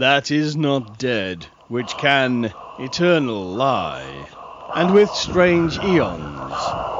[0.00, 4.26] that is not dead, which can eternal lie.
[4.74, 6.54] And with strange eons,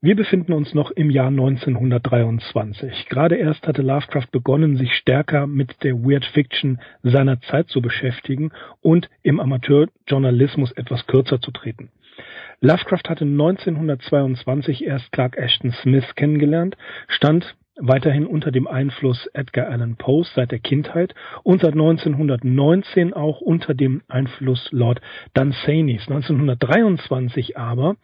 [0.01, 3.05] Wir befinden uns noch im Jahr 1923.
[3.07, 8.51] Gerade erst hatte Lovecraft begonnen, sich stärker mit der Weird Fiction seiner Zeit zu beschäftigen
[8.81, 11.91] und im Amateurjournalismus etwas kürzer zu treten.
[12.61, 16.75] Lovecraft hatte 1922 erst Clark Ashton Smith kennengelernt,
[17.07, 21.13] stand weiterhin unter dem Einfluss Edgar Allan Poes seit der Kindheit
[21.43, 25.01] und seit 1919 auch unter dem Einfluss Lord
[25.33, 26.07] Dunsany's.
[26.07, 27.95] 1923 aber,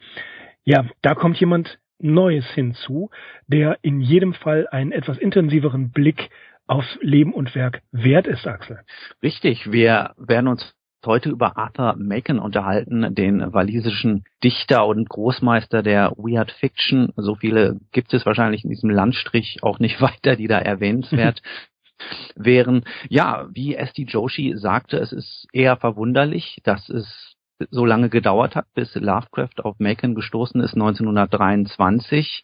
[0.64, 3.10] ja, da kommt jemand Neues hinzu,
[3.46, 6.30] der in jedem Fall einen etwas intensiveren Blick
[6.66, 8.80] aufs Leben und Werk wert ist, Axel.
[9.22, 10.74] Richtig, wir werden uns
[11.06, 17.12] heute über Arthur Macon unterhalten, den walisischen Dichter und Großmeister der Weird Fiction.
[17.16, 21.42] So viele gibt es wahrscheinlich in diesem Landstrich auch nicht weiter, die da erwähnenswert
[22.34, 22.84] wären.
[23.08, 24.04] Ja, wie S.D.
[24.04, 27.34] Joshi sagte, es ist eher verwunderlich, dass es
[27.70, 32.42] so lange gedauert hat, bis Lovecraft auf Macon gestoßen ist, 1923.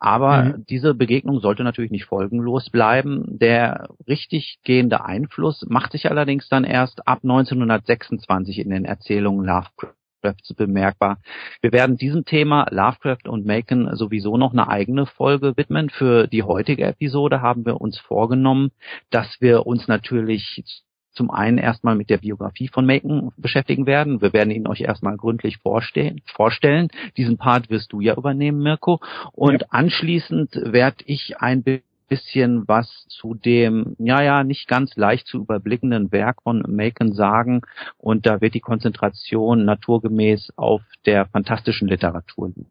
[0.00, 0.64] Aber mhm.
[0.68, 3.24] diese Begegnung sollte natürlich nicht folgenlos bleiben.
[3.38, 10.54] Der richtig gehende Einfluss macht sich allerdings dann erst ab 1926 in den Erzählungen Lovecrafts
[10.54, 11.18] bemerkbar.
[11.60, 15.90] Wir werden diesem Thema Lovecraft und Macon sowieso noch eine eigene Folge widmen.
[15.90, 18.70] Für die heutige Episode haben wir uns vorgenommen,
[19.10, 20.62] dass wir uns natürlich
[21.12, 24.20] zum einen erstmal mit der Biografie von Macon beschäftigen werden.
[24.20, 26.20] Wir werden ihn euch erstmal gründlich vorstellen.
[26.24, 26.88] vorstellen.
[27.16, 29.00] Diesen Part wirst du ja übernehmen, Mirko.
[29.32, 29.66] Und ja.
[29.70, 31.64] anschließend werde ich ein
[32.08, 37.62] bisschen was zu dem, ja, ja, nicht ganz leicht zu überblickenden Werk von Macon sagen.
[37.98, 42.70] Und da wird die Konzentration naturgemäß auf der fantastischen Literatur liegen.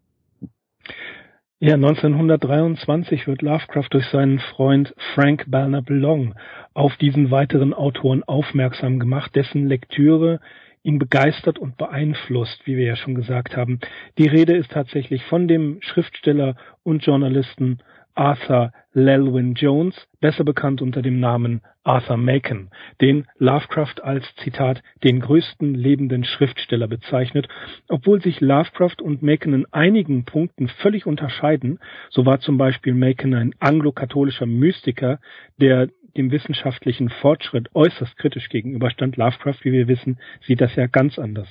[1.59, 6.35] Ja, 1923 wird Lovecraft durch seinen Freund Frank Belknap Long
[6.75, 10.39] auf diesen weiteren Autoren aufmerksam gemacht, dessen Lektüre
[10.83, 13.79] ihn begeistert und beeinflusst, wie wir ja schon gesagt haben.
[14.19, 17.79] Die Rede ist tatsächlich von dem Schriftsteller und Journalisten
[18.17, 22.69] Arthur Llewellyn Jones, besser bekannt unter dem Namen Arthur Macon,
[22.99, 27.47] den Lovecraft als Zitat den größten lebenden Schriftsteller bezeichnet.
[27.87, 31.79] Obwohl sich Lovecraft und Macon in einigen Punkten völlig unterscheiden,
[32.09, 35.19] so war zum Beispiel Macon ein anglo-katholischer Mystiker,
[35.61, 39.17] der dem wissenschaftlichen Fortschritt äußerst kritisch gegenüberstand.
[39.17, 41.47] Lovecraft, wie wir wissen, sieht das ja ganz anders.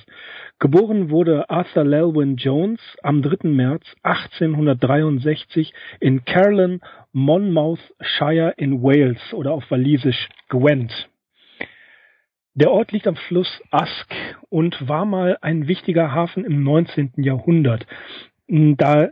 [0.59, 3.49] Geboren wurde Arthur Llewellyn Jones am 3.
[3.49, 6.81] März 1863 in Carolan,
[7.13, 11.09] Monmouthshire in Wales oder auf Walisisch Gwent.
[12.53, 14.15] Der Ort liegt am Fluss Usk
[14.49, 17.13] und war mal ein wichtiger Hafen im 19.
[17.17, 17.85] Jahrhundert.
[18.47, 19.09] Da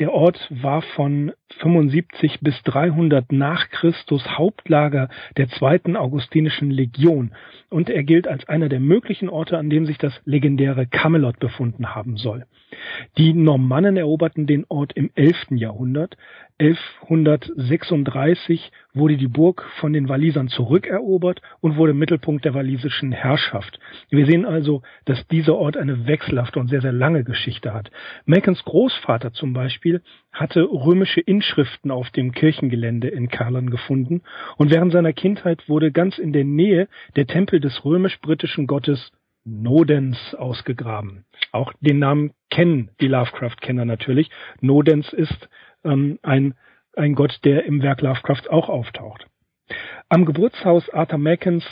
[0.00, 7.32] der Ort war von 75 bis 300 nach Christus Hauptlager der zweiten augustinischen Legion
[7.70, 11.94] und er gilt als einer der möglichen Orte, an dem sich das legendäre Camelot befunden
[11.94, 12.46] haben soll.
[13.18, 15.50] Die Normannen eroberten den Ort im 11.
[15.50, 16.16] Jahrhundert.
[16.62, 23.80] 1136 wurde die Burg von den Walisern zurückerobert und wurde Mittelpunkt der walisischen Herrschaft.
[24.10, 27.90] Wir sehen also, dass dieser Ort eine wechselhafte und sehr, sehr lange Geschichte hat.
[28.26, 30.02] Macons Großvater zum Beispiel
[30.32, 34.22] hatte römische Inschriften auf dem Kirchengelände in Karlan gefunden
[34.56, 36.86] und während seiner Kindheit wurde ganz in der Nähe
[37.16, 39.10] der Tempel des römisch-britischen Gottes
[39.44, 41.24] Nodens ausgegraben.
[41.50, 44.30] Auch den Namen kennen die Lovecraft-Kenner natürlich.
[44.60, 45.48] Nodens ist
[45.84, 46.54] ähm, ein,
[46.96, 49.26] ein Gott, der im Werk Lovecraft auch auftaucht.
[50.08, 51.64] Am Geburtshaus Arthur Macons,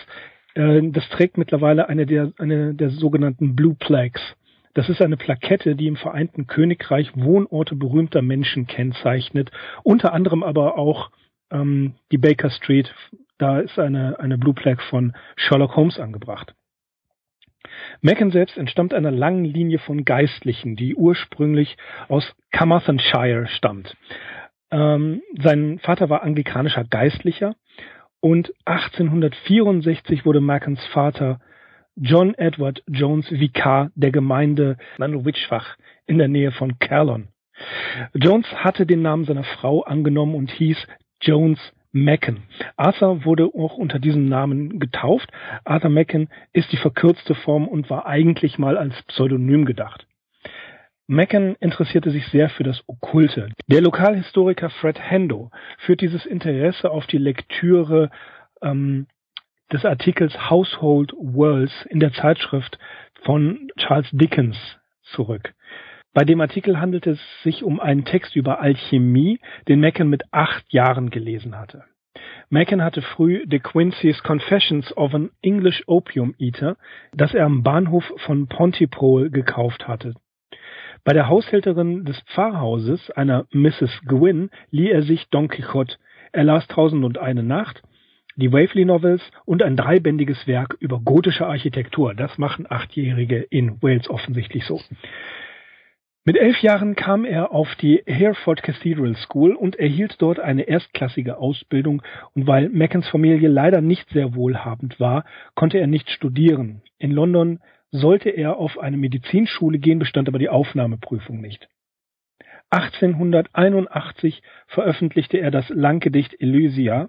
[0.54, 4.22] äh, das trägt mittlerweile eine der, eine der sogenannten Blue Plagues.
[4.74, 9.50] Das ist eine Plakette, die im Vereinten Königreich Wohnorte berühmter Menschen kennzeichnet,
[9.82, 11.10] unter anderem aber auch
[11.50, 12.94] ähm, die Baker Street.
[13.38, 16.54] Da ist eine, eine Blue Plague von Sherlock Holmes angebracht.
[18.02, 21.76] Macon selbst entstammt einer langen Linie von Geistlichen, die ursprünglich
[22.08, 23.96] aus Carmarthenshire stammt.
[24.70, 27.56] Ähm, sein Vater war anglikanischer Geistlicher
[28.20, 31.40] und 1864 wurde Macons Vater
[31.96, 35.76] John Edward Jones Vikar der Gemeinde Nanowitschfach
[36.06, 37.28] in der Nähe von Kerlon.
[38.14, 40.78] Jones hatte den Namen seiner Frau angenommen und hieß
[41.20, 41.58] Jones
[41.92, 42.44] Macken.
[42.76, 45.30] Arthur wurde auch unter diesem Namen getauft.
[45.64, 50.06] Arthur Macken ist die verkürzte Form und war eigentlich mal als Pseudonym gedacht.
[51.10, 53.48] Mecken interessierte sich sehr für das Okkulte.
[53.66, 58.10] Der Lokalhistoriker Fred Hendo führt dieses Interesse auf die Lektüre
[58.62, 59.08] ähm,
[59.72, 62.78] des Artikels Household Worlds in der Zeitschrift
[63.22, 64.56] von Charles Dickens
[65.02, 65.52] zurück.
[66.12, 70.72] Bei dem Artikel handelt es sich um einen Text über Alchemie, den Mecken mit acht
[70.72, 71.84] Jahren gelesen hatte.
[72.48, 76.76] Mecken hatte früh De Quincey's Confessions of an English Opium Eater,
[77.12, 80.14] das er am Bahnhof von Pontypool gekauft hatte.
[81.04, 84.02] Bei der Haushälterin des Pfarrhauses, einer Mrs.
[84.04, 85.96] Gwynn, lieh er sich Don Quixote.
[86.32, 87.82] Er las Tausend und eine Nacht,
[88.34, 92.14] die Waverley Novels und ein dreibändiges Werk über gotische Architektur.
[92.14, 94.80] Das machen Achtjährige in Wales offensichtlich so.
[96.26, 101.38] Mit elf Jahren kam er auf die Hereford Cathedral School und erhielt dort eine erstklassige
[101.38, 102.02] Ausbildung
[102.34, 105.24] und weil Meckens Familie leider nicht sehr wohlhabend war,
[105.54, 106.82] konnte er nicht studieren.
[106.98, 111.68] In London sollte er auf eine Medizinschule gehen, bestand aber die Aufnahmeprüfung nicht.
[112.68, 117.08] 1881 veröffentlichte er das Langgedicht Elysia.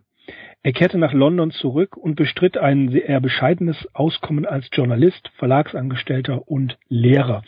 [0.63, 6.77] Er kehrte nach London zurück und bestritt ein sehr bescheidenes Auskommen als Journalist, Verlagsangestellter und
[6.87, 7.41] Lehrer.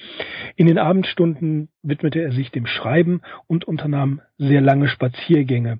[0.56, 5.78] In den Abendstunden widmete er sich dem Schreiben und unternahm sehr lange Spaziergänge.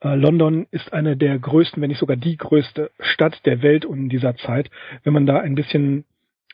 [0.00, 4.08] Äh, London ist eine der größten, wenn nicht sogar die größte Stadt der Welt in
[4.08, 4.70] dieser Zeit.
[5.04, 6.04] Wenn man da ein bisschen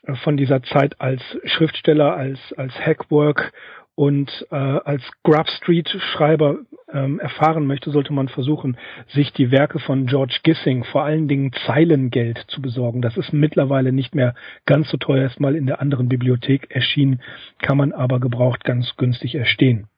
[0.07, 3.53] äh, von dieser Zeit als Schriftsteller, als, als Hackwork
[3.94, 6.59] und äh, als Grub Street Schreiber
[6.93, 8.77] ähm, erfahren möchte, sollte man versuchen,
[9.09, 13.03] sich die Werke von George Gissing, vor allen Dingen Zeilengeld, zu besorgen.
[13.03, 14.35] Das ist mittlerweile nicht mehr
[14.67, 17.21] ganz so teuer, ist mal in der anderen Bibliothek erschienen,
[17.61, 19.89] kann man aber gebraucht ganz günstig erstehen.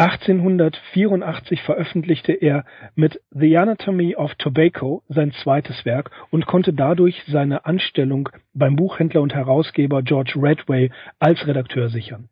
[0.00, 2.64] 1884 veröffentlichte er
[2.94, 9.22] mit The Anatomy of Tobacco sein zweites Werk und konnte dadurch seine Anstellung beim Buchhändler
[9.22, 12.28] und Herausgeber George Redway als Redakteur sichern.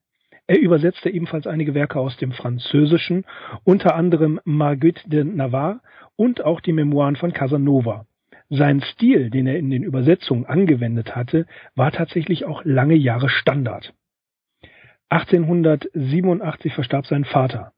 [0.48, 3.25] Er übersetzte ebenfalls einige Werke aus dem Französischen,
[3.64, 5.81] unter anderem Marguerite de Navarre
[6.14, 8.06] und auch die Memoiren von Casanova.
[8.48, 13.93] Sein Stil, den er in den Übersetzungen angewendet hatte, war tatsächlich auch lange Jahre Standard.
[15.08, 17.72] 1887 verstarb sein Vater.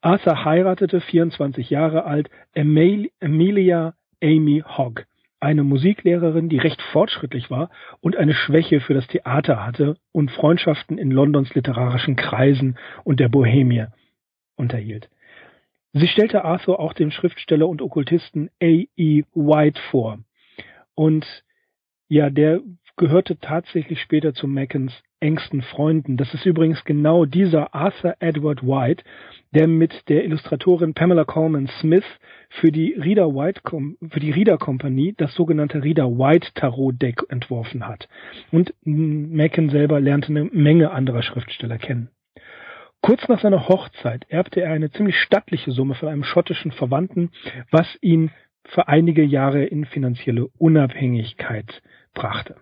[0.00, 5.04] Arthur heiratete, 24 Jahre alt, Emilia Amy Hogg,
[5.42, 7.68] eine Musiklehrerin, die recht fortschrittlich war
[8.00, 13.28] und eine Schwäche für das Theater hatte und Freundschaften in Londons literarischen Kreisen und der
[13.28, 13.86] Bohemie
[14.54, 15.10] unterhielt.
[15.92, 18.84] Sie stellte Arthur auch dem Schriftsteller und Okkultisten A.
[18.96, 19.24] E.
[19.34, 20.20] White vor.
[20.94, 21.26] Und
[22.08, 22.60] ja, der
[22.96, 26.16] gehörte tatsächlich später zu Mackens engsten Freunden.
[26.16, 29.04] Das ist übrigens genau dieser Arthur Edward White,
[29.52, 32.04] der mit der Illustratorin Pamela Coleman Smith
[32.48, 33.62] für die Reader White
[34.10, 38.08] für die Reader Company das sogenannte Reader White Tarot Deck entworfen hat.
[38.50, 42.08] Und Macken selber lernte eine Menge anderer Schriftsteller kennen.
[43.00, 47.30] Kurz nach seiner Hochzeit erbte er eine ziemlich stattliche Summe von einem schottischen Verwandten,
[47.70, 48.30] was ihn
[48.64, 51.82] für einige Jahre in finanzielle Unabhängigkeit
[52.14, 52.56] brachte.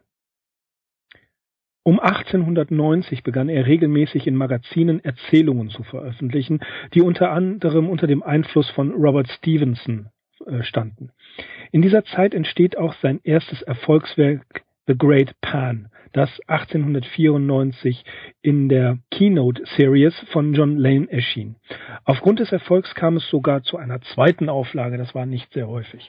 [1.91, 6.61] Um 1890 begann er regelmäßig in Magazinen Erzählungen zu veröffentlichen,
[6.95, 10.07] die unter anderem unter dem Einfluss von Robert Stevenson
[10.47, 11.11] äh, standen.
[11.73, 18.05] In dieser Zeit entsteht auch sein erstes Erfolgswerk The Great Pan, das 1894
[18.41, 21.57] in der Keynote Series von John Lane erschien.
[22.05, 26.09] Aufgrund des Erfolgs kam es sogar zu einer zweiten Auflage, das war nicht sehr häufig.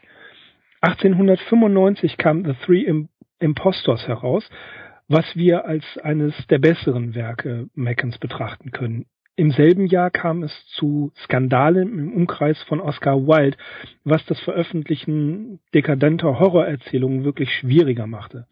[0.81, 2.85] 1895 kam The Three
[3.39, 4.47] Impostors heraus,
[5.11, 9.05] was wir als eines der besseren Werke Meckens betrachten können.
[9.35, 13.57] Im selben Jahr kam es zu Skandalen im Umkreis von Oscar Wilde,
[14.03, 18.45] was das Veröffentlichen dekadenter Horrorerzählungen wirklich schwieriger machte.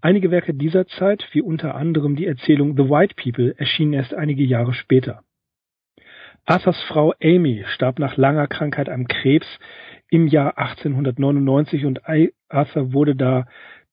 [0.00, 4.44] Einige Werke dieser Zeit, wie unter anderem die Erzählung The White People, erschienen erst einige
[4.44, 5.22] Jahre später.
[6.44, 9.46] Arthurs Frau Amy starb nach langer Krankheit am Krebs
[10.10, 12.02] im Jahr 1899 und
[12.48, 13.46] Arthur wurde da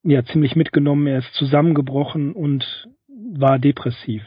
[0.03, 1.07] ja ziemlich mitgenommen.
[1.07, 4.23] Er ist zusammengebrochen und war depressiv.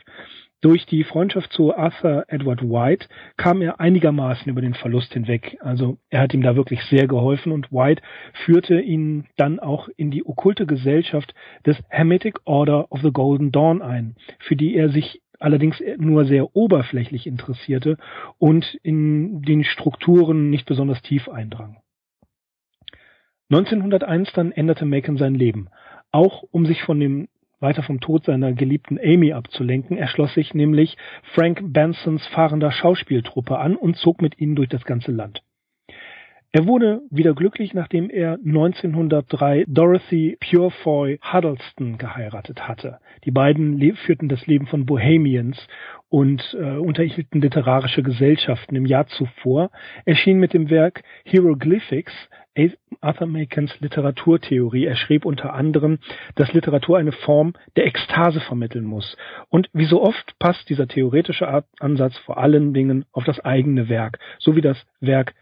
[0.63, 3.07] Durch die Freundschaft zu Arthur Edward White
[3.37, 5.59] kam er einigermaßen über den Verlust hinweg.
[5.61, 8.03] Also er hat ihm da wirklich sehr geholfen und White
[8.33, 11.35] führte ihn dann auch in die okkulte Gesellschaft
[11.67, 16.57] des Hermetic Order of the Golden Dawn ein, für die er sich allerdings nur sehr
[16.57, 17.99] oberflächlich interessierte
[18.39, 21.77] und in den Strukturen nicht besonders tief eindrang.
[23.51, 25.69] 1901 dann änderte Macon sein Leben.
[26.11, 27.29] Auch um sich von dem
[27.61, 30.97] weiter vom Tod seiner geliebten Amy abzulenken, erschloss sich nämlich
[31.35, 35.43] Frank Bensons fahrender Schauspieltruppe an und zog mit ihnen durch das ganze Land.
[36.57, 42.99] Er wurde wieder glücklich, nachdem er 1903 Dorothy Purefoy Huddleston geheiratet hatte.
[43.27, 45.59] Die beiden führten das Leben von Bohemians
[46.09, 48.75] und äh, unterhielten literarische Gesellschaften.
[48.75, 49.71] Im Jahr zuvor
[50.07, 52.15] erschien mit dem Werk Hieroglyphics
[53.03, 54.87] Arthur Macons Literaturtheorie.
[54.87, 55.99] Er schrieb unter anderem,
[56.37, 59.19] dass Literatur eine Form der Ekstase vermitteln muss.
[59.51, 64.19] Und wie so oft passt dieser theoretische Ansatz vor allen Dingen auf das eigene Werk,
[64.39, 65.35] so wie das Werk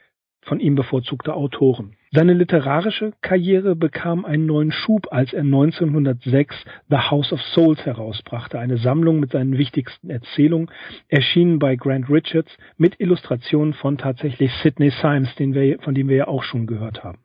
[0.44, 1.96] von ihm bevorzugter Autoren.
[2.10, 6.54] Seine literarische Karriere bekam einen neuen Schub, als er 1906
[6.88, 10.70] The House of Souls herausbrachte, eine Sammlung mit seinen wichtigsten Erzählungen,
[11.08, 16.16] erschienen bei Grant Richards mit Illustrationen von tatsächlich Sidney Symes, den wir, von dem wir
[16.16, 17.18] ja auch schon gehört haben.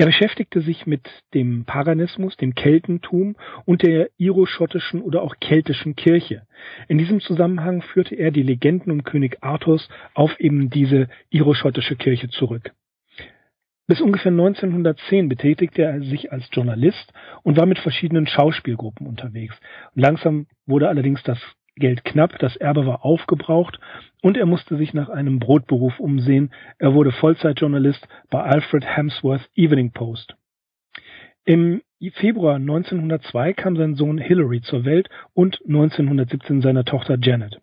[0.00, 6.46] Er beschäftigte sich mit dem Paganismus, dem Keltentum und der iroschottischen oder auch keltischen Kirche.
[6.86, 12.28] In diesem Zusammenhang führte er die Legenden um König Arthurs auf eben diese iroschottische Kirche
[12.28, 12.70] zurück.
[13.88, 17.12] Bis ungefähr 1910 betätigte er sich als Journalist
[17.42, 19.58] und war mit verschiedenen Schauspielgruppen unterwegs.
[19.96, 21.40] Langsam wurde allerdings das
[21.78, 23.78] Geld knapp, das Erbe war aufgebraucht
[24.22, 26.50] und er musste sich nach einem Brotberuf umsehen.
[26.78, 30.36] Er wurde Vollzeitjournalist bei Alfred Hemsworth Evening Post.
[31.44, 31.82] Im
[32.14, 37.60] Februar 1902 kam sein Sohn Hilary zur Welt und 1917 seine Tochter Janet.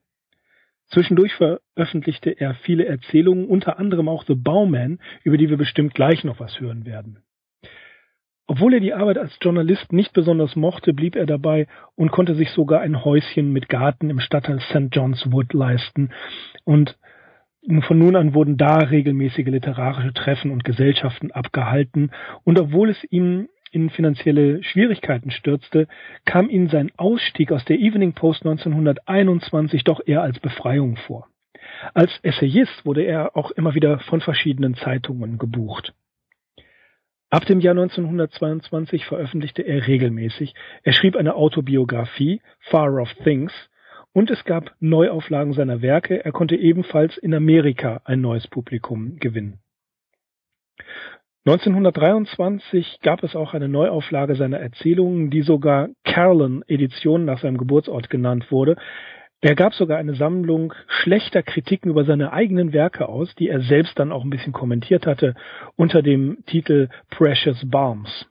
[0.88, 6.24] Zwischendurch veröffentlichte er viele Erzählungen, unter anderem auch The Bowman, über die wir bestimmt gleich
[6.24, 7.25] noch was hören werden.
[8.48, 12.52] Obwohl er die Arbeit als Journalist nicht besonders mochte, blieb er dabei und konnte sich
[12.52, 14.90] sogar ein Häuschen mit Garten im Stadtteil St.
[14.92, 16.12] John's Wood leisten.
[16.64, 16.96] Und
[17.82, 22.12] von nun an wurden da regelmäßige literarische Treffen und Gesellschaften abgehalten.
[22.44, 25.88] Und obwohl es ihm in finanzielle Schwierigkeiten stürzte,
[26.24, 31.28] kam ihm sein Ausstieg aus der Evening Post 1921 doch eher als Befreiung vor.
[31.96, 35.94] Als Essayist wurde er auch immer wieder von verschiedenen Zeitungen gebucht.
[37.30, 40.54] Ab dem Jahr 1922 veröffentlichte er regelmäßig.
[40.84, 43.52] Er schrieb eine Autobiografie, Far Off Things,
[44.14, 46.24] und es gab Neuauflagen seiner Werke.
[46.24, 49.60] Er konnte ebenfalls in Amerika ein neues Publikum gewinnen.
[51.48, 58.10] 1923 gab es auch eine Neuauflage seiner Erzählungen, die sogar Carlin Edition nach seinem Geburtsort
[58.10, 58.78] genannt wurde.
[59.46, 64.00] Er gab sogar eine Sammlung schlechter Kritiken über seine eigenen Werke aus, die er selbst
[64.00, 65.36] dann auch ein bisschen kommentiert hatte,
[65.76, 68.26] unter dem Titel Precious Balms.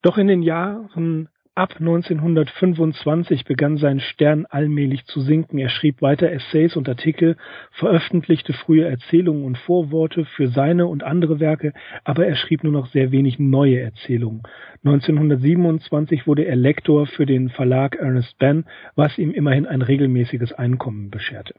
[0.00, 5.58] Doch in den Jahren Ab 1925 begann sein Stern allmählich zu sinken.
[5.58, 7.36] Er schrieb weiter Essays und Artikel,
[7.70, 12.88] veröffentlichte frühe Erzählungen und Vorworte für seine und andere Werke, aber er schrieb nur noch
[12.88, 14.42] sehr wenig neue Erzählungen.
[14.82, 18.64] 1927 wurde er Lektor für den Verlag Ernest Benn,
[18.96, 21.54] was ihm immerhin ein regelmäßiges Einkommen bescherte.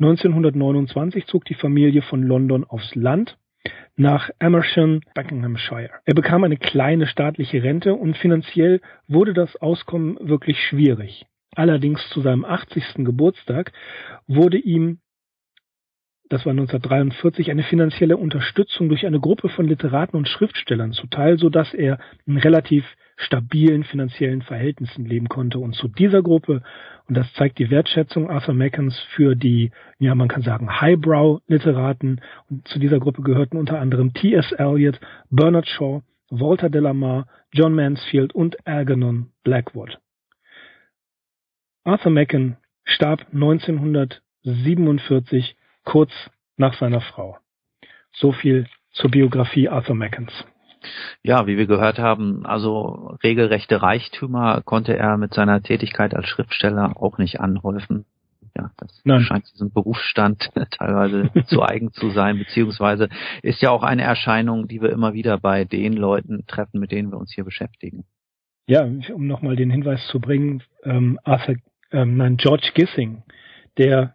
[0.00, 3.38] 1929 zog die Familie von London aufs Land
[3.96, 5.90] nach Amersham, Buckinghamshire.
[6.04, 11.26] Er bekam eine kleine staatliche Rente und finanziell wurde das Auskommen wirklich schwierig.
[11.54, 13.04] Allerdings zu seinem 80.
[13.04, 13.72] Geburtstag
[14.26, 14.98] wurde ihm
[16.30, 21.50] das war 1943, eine finanzielle Unterstützung durch eine Gruppe von Literaten und Schriftstellern zuteil, so
[21.50, 22.84] dass er in relativ
[23.16, 25.58] stabilen finanziellen Verhältnissen leben konnte.
[25.58, 26.62] Und zu dieser Gruppe,
[27.06, 32.66] und das zeigt die Wertschätzung Arthur Mackens für die, ja, man kann sagen, Highbrow-Literaten, und
[32.68, 34.50] zu dieser Gruppe gehörten unter anderem T.S.
[34.52, 34.98] Eliot,
[35.30, 36.00] Bernard Shaw,
[36.30, 39.98] Walter Delamar, John Mansfield und Algernon Blackwood.
[41.84, 45.54] Arthur Macken starb 1947
[45.84, 46.12] kurz
[46.56, 47.38] nach seiner Frau.
[48.12, 50.32] So viel zur Biografie Arthur Mackens.
[51.22, 57.00] Ja, wie wir gehört haben, also regelrechte Reichtümer konnte er mit seiner Tätigkeit als Schriftsteller
[57.00, 58.04] auch nicht anhäufen.
[58.56, 59.22] Ja, das Nein.
[59.22, 63.08] scheint diesem Berufsstand teilweise zu eigen zu sein, beziehungsweise
[63.42, 67.10] ist ja auch eine Erscheinung, die wir immer wieder bei den Leuten treffen, mit denen
[67.10, 68.04] wir uns hier beschäftigen.
[68.66, 71.56] Ja, um nochmal den Hinweis zu bringen, ähm, Arthur,
[71.90, 73.24] ähm, nein, George Gissing,
[73.76, 74.14] der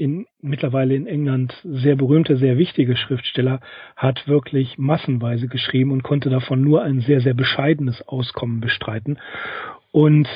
[0.00, 3.60] in, mittlerweile in England sehr berühmte, sehr wichtige Schriftsteller,
[3.96, 9.18] hat wirklich massenweise geschrieben und konnte davon nur ein sehr, sehr bescheidenes Auskommen bestreiten.
[9.92, 10.26] Und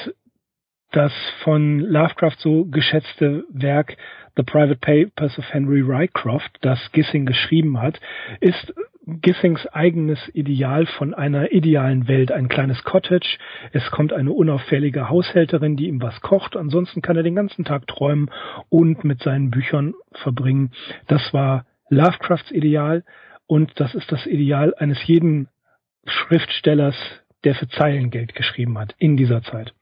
[0.91, 3.97] das von Lovecraft so geschätzte Werk
[4.37, 7.99] The Private Papers of Henry Rycroft, das Gissing geschrieben hat,
[8.41, 8.75] ist
[9.07, 12.33] Gissings eigenes Ideal von einer idealen Welt.
[12.33, 13.39] Ein kleines Cottage,
[13.73, 17.87] es kommt eine unauffällige Haushälterin, die ihm was kocht, ansonsten kann er den ganzen Tag
[17.87, 18.31] träumen
[18.71, 20.73] und mit seinen Büchern verbringen.
[21.07, 23.05] Das war Lovecrafts Ideal
[23.47, 25.49] und das ist das Ideal eines jeden
[26.07, 26.97] Schriftstellers,
[27.45, 29.75] der für Zeilengeld geschrieben hat in dieser Zeit.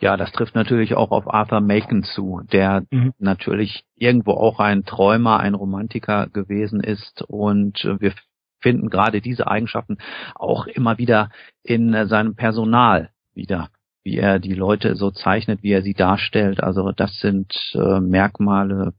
[0.00, 3.12] Ja, das trifft natürlich auch auf Arthur Macon zu, der mhm.
[3.18, 8.12] natürlich irgendwo auch ein Träumer, ein Romantiker gewesen ist und wir
[8.60, 9.98] finden gerade diese Eigenschaften
[10.34, 11.30] auch immer wieder
[11.62, 13.68] in seinem Personal wieder,
[14.02, 16.62] wie er die Leute so zeichnet, wie er sie darstellt.
[16.62, 18.92] Also das sind äh, Merkmale,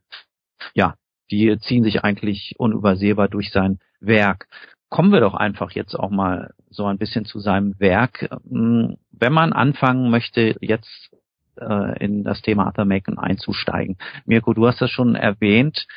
[0.74, 0.96] ja,
[1.32, 4.48] die ziehen sich eigentlich unübersehbar durch sein Werk.
[4.90, 8.30] Kommen wir doch einfach jetzt auch mal so ein bisschen zu seinem Werk.
[8.50, 11.12] Hm, wenn man anfangen möchte, jetzt
[11.58, 13.98] äh, in das Thema Arthur Macon einzusteigen.
[14.26, 15.88] Mirko, du hast das schon erwähnt.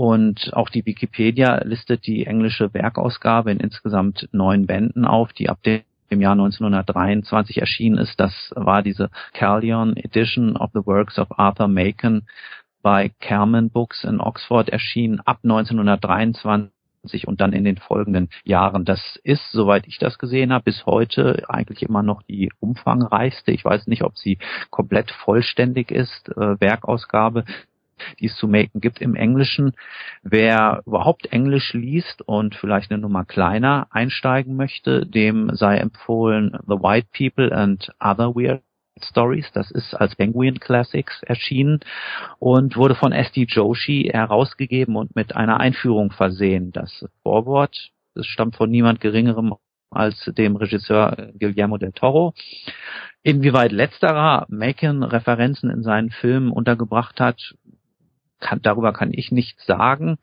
[0.00, 5.58] Und auch die Wikipedia listet die englische Werkausgabe in insgesamt neun Bänden auf, die ab
[5.62, 8.18] dem Jahr 1923 erschienen ist.
[8.18, 12.22] Das war diese Callion Edition of the Works of Arthur Macon
[12.80, 16.72] bei Kerman Books in Oxford erschienen ab 1923
[17.26, 18.86] und dann in den folgenden Jahren.
[18.86, 23.52] Das ist, soweit ich das gesehen habe, bis heute eigentlich immer noch die umfangreichste.
[23.52, 24.38] Ich weiß nicht, ob sie
[24.70, 27.44] komplett vollständig ist, äh, Werkausgabe
[28.18, 29.72] die es zu machen gibt im Englischen.
[30.22, 36.74] Wer überhaupt Englisch liest und vielleicht eine Nummer kleiner einsteigen möchte, dem sei empfohlen The
[36.74, 38.62] White People and Other Weird
[39.02, 39.50] Stories.
[39.52, 41.80] Das ist als Penguin Classics erschienen
[42.38, 43.46] und wurde von S.D.
[43.48, 46.72] Joshi herausgegeben und mit einer Einführung versehen.
[46.72, 49.54] Das Vorwort, das stammt von niemand geringerem
[49.90, 52.34] als dem Regisseur Guillermo del Toro.
[53.22, 57.54] Inwieweit letzterer Macon Referenzen in seinen Filmen untergebracht hat,
[58.40, 60.18] kann, darüber kann ich nichts sagen.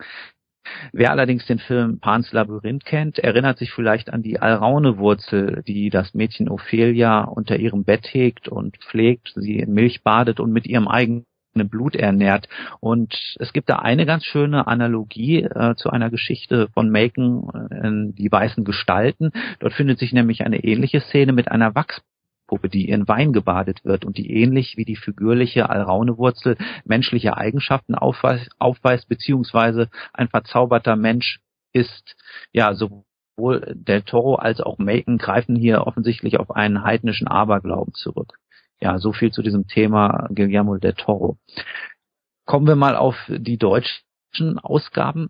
[0.91, 6.13] Wer allerdings den Film Pans Labyrinth kennt, erinnert sich vielleicht an die Alraune-Wurzel, die das
[6.13, 10.87] Mädchen Ophelia unter ihrem Bett hegt und pflegt, sie in Milch badet und mit ihrem
[10.87, 11.25] eigenen
[11.69, 12.47] Blut ernährt.
[12.79, 18.13] Und es gibt da eine ganz schöne Analogie äh, zu einer Geschichte von Macon, äh,
[18.13, 19.31] die weißen Gestalten.
[19.59, 22.01] Dort findet sich nämlich eine ähnliche Szene mit einer Wachs
[22.47, 27.95] Puppe, die in Wein gebadet wird und die ähnlich wie die figürliche Alraunewurzel menschliche Eigenschaften
[27.95, 31.39] aufweist, aufweist beziehungsweise ein verzauberter Mensch
[31.73, 32.15] ist.
[32.51, 38.39] Ja, sowohl Del Toro als auch Macon greifen hier offensichtlich auf einen heidnischen Aberglauben zurück.
[38.79, 41.37] Ja, so viel zu diesem Thema Guillermo del Toro.
[42.45, 45.29] Kommen wir mal auf die deutschen Ausgaben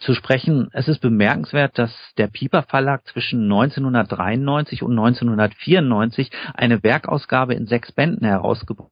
[0.00, 0.68] zu sprechen.
[0.72, 7.92] Es ist bemerkenswert, dass der Pieper Verlag zwischen 1993 und 1994 eine Werkausgabe in sechs
[7.92, 8.90] Bänden herausgebracht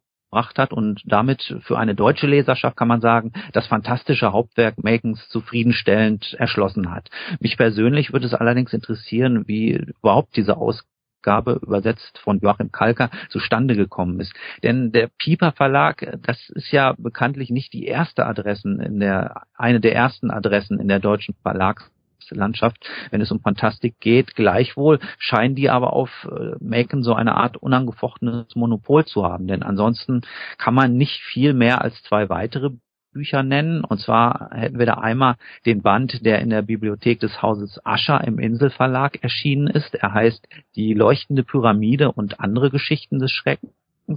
[0.57, 6.35] hat und damit für eine deutsche Leserschaft kann man sagen, das fantastische Hauptwerk Makens zufriedenstellend
[6.39, 7.09] erschlossen hat.
[7.41, 10.92] Mich persönlich würde es allerdings interessieren, wie überhaupt diese Ausgabe
[11.23, 14.35] Ausgabe, übersetzt von Joachim Kalker, zustande gekommen ist.
[14.63, 19.81] Denn der Pieper Verlag, das ist ja bekanntlich nicht die erste Adressen in der, eine
[19.81, 22.79] der ersten Adressen in der deutschen Verlagslandschaft,
[23.11, 24.35] wenn es um Fantastik geht.
[24.35, 29.47] Gleichwohl scheinen die aber auf äh, Macon so eine Art unangefochtenes Monopol zu haben.
[29.47, 30.23] Denn ansonsten
[30.59, 32.71] kann man nicht viel mehr als zwei weitere
[33.13, 33.85] Bücher nennen.
[33.85, 38.23] Und zwar hätten wir da einmal den Band, der in der Bibliothek des Hauses Ascher
[38.25, 39.95] im Inselverlag erschienen ist.
[39.95, 43.73] Er heißt Die leuchtende Pyramide und andere Geschichten des Schreckens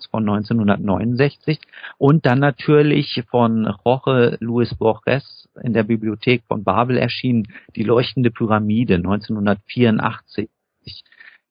[0.10, 1.60] von 1969
[1.97, 8.31] und dann natürlich von Jorge Luis Borges in der Bibliothek von Babel erschienen Die leuchtende
[8.31, 10.49] Pyramide 1984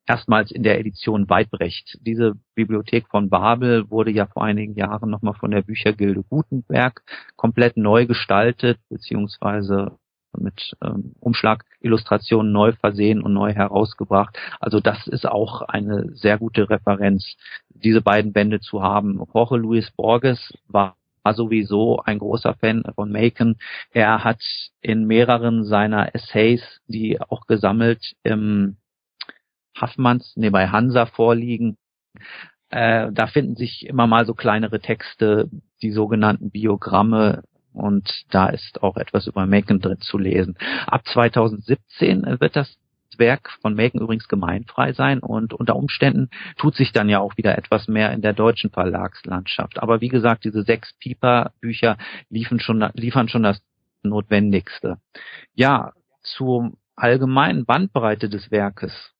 [0.07, 1.99] erstmals in der Edition Weidbrecht.
[2.03, 7.03] Diese Bibliothek von Babel wurde ja vor einigen Jahren nochmal von der Büchergilde Gutenberg
[7.37, 9.99] komplett neu gestaltet, beziehungsweise
[10.37, 14.37] mit ähm, Umschlagillustrationen neu versehen und neu herausgebracht.
[14.61, 17.37] Also das ist auch eine sehr gute Referenz,
[17.69, 19.23] diese beiden Bände zu haben.
[19.33, 23.57] Jorge Luis Borges war war sowieso ein großer Fan von Macon.
[23.93, 24.43] Er hat
[24.83, 28.77] in mehreren seiner Essays, die auch gesammelt im
[29.75, 31.77] Haffmanns, nee, bei Hansa vorliegen.
[32.71, 35.49] Äh, da finden sich immer mal so kleinere Texte,
[35.83, 40.57] die sogenannten Biogramme und da ist auch etwas über Macon drin zu lesen.
[40.87, 42.79] Ab 2017 wird das
[43.19, 47.57] Werk von Macon übrigens gemeinfrei sein und unter Umständen tut sich dann ja auch wieder
[47.59, 49.81] etwas mehr in der deutschen Verlagslandschaft.
[49.83, 51.97] Aber wie gesagt, diese sechs Pieper-Bücher
[52.29, 53.61] liefern schon, liefern schon das
[54.03, 54.99] Notwendigste.
[55.55, 59.14] Ja, zur allgemeinen Bandbreite des Werkes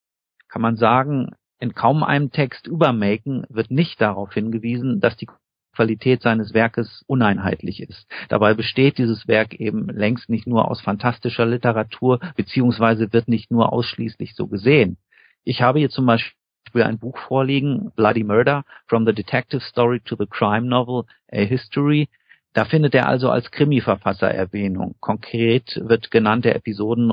[0.55, 5.27] kann man sagen, in kaum einem Text über Macon wird nicht darauf hingewiesen, dass die
[5.75, 8.07] Qualität seines Werkes uneinheitlich ist.
[8.29, 13.73] Dabei besteht dieses Werk eben längst nicht nur aus fantastischer Literatur, beziehungsweise wird nicht nur
[13.73, 14.97] ausschließlich so gesehen.
[15.43, 20.15] Ich habe hier zum Beispiel ein Buch vorliegen, Bloody Murder, From the Detective Story to
[20.17, 22.09] the Crime Novel, A History.
[22.53, 24.95] Da findet er also als Krimi-Verfasser Erwähnung.
[25.01, 27.13] Konkret wird genannt der Episoden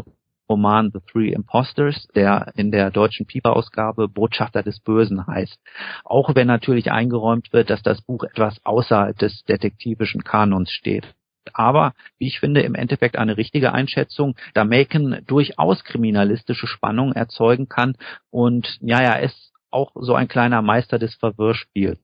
[0.51, 5.57] Roman The Three Imposters, der in der deutschen Piper-Ausgabe Botschafter des Bösen heißt.
[6.03, 11.15] Auch wenn natürlich eingeräumt wird, dass das Buch etwas außerhalb des detektivischen Kanons steht.
[11.53, 17.69] Aber, wie ich finde, im Endeffekt eine richtige Einschätzung, da Macon durchaus kriminalistische Spannung erzeugen
[17.69, 17.95] kann
[18.29, 21.99] und ja, ja, ist auch so ein kleiner Meister des Verwirrspiels.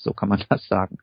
[0.00, 0.98] So kann man das sagen.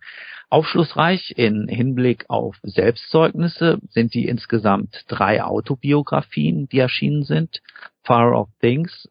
[0.49, 7.61] Aufschlussreich in Hinblick auf Selbstzeugnisse sind die insgesamt drei Autobiografien, die erschienen sind.
[8.03, 9.07] Far of Things,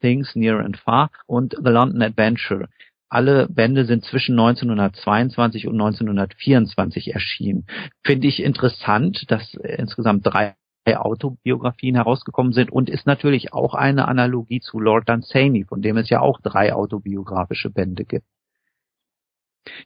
[0.00, 2.68] Things Near and Far und The London Adventure.
[3.08, 7.66] Alle Bände sind zwischen 1922 und 1924 erschienen.
[8.02, 14.60] Finde ich interessant, dass insgesamt drei Autobiografien herausgekommen sind und ist natürlich auch eine Analogie
[14.60, 18.26] zu Lord Dunsany, von dem es ja auch drei autobiografische Bände gibt.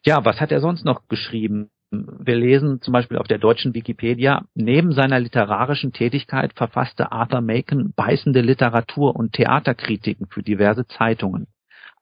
[0.04, 1.70] Ja, was hat er sonst noch geschrieben?
[1.90, 7.94] Wir lesen zum Beispiel auf der deutschen Wikipedia, neben seiner literarischen Tätigkeit verfasste Arthur Macon
[7.96, 11.46] beißende Literatur- und Theaterkritiken für diverse Zeitungen.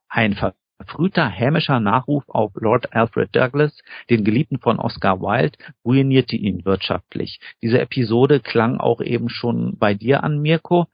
[0.08, 3.78] Ein verfrühter hämischer Nachruf auf Lord Alfred Douglas,
[4.10, 7.38] den Geliebten von Oscar Wilde, ruinierte ihn wirtschaftlich.
[7.62, 10.86] Diese Episode klang auch eben schon bei dir an, Mirko.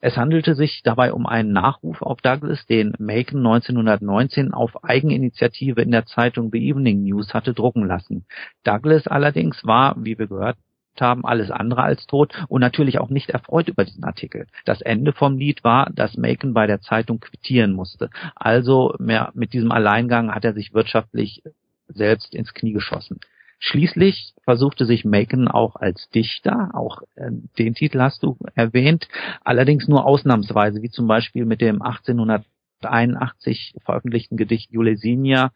[0.00, 5.90] Es handelte sich dabei um einen Nachruf auf Douglas, den Macon 1919 auf Eigeninitiative in
[5.90, 8.26] der Zeitung The Evening News hatte drucken lassen.
[8.62, 10.58] Douglas allerdings war, wie wir gehört
[11.00, 14.46] haben, alles andere als tot und natürlich auch nicht erfreut über diesen Artikel.
[14.64, 18.10] Das Ende vom Lied war, dass Macon bei der Zeitung quittieren musste.
[18.34, 21.42] Also mehr, mit diesem Alleingang hat er sich wirtschaftlich
[21.88, 23.20] selbst ins Knie geschossen.
[23.58, 29.08] Schließlich versuchte sich Macon auch als Dichter, auch äh, den Titel hast du erwähnt,
[29.42, 35.52] allerdings nur ausnahmsweise, wie zum Beispiel mit dem 1881 veröffentlichten Gedicht Julesinia